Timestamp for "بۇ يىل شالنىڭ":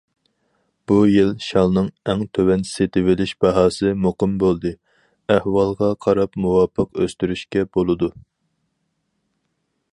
0.91-1.89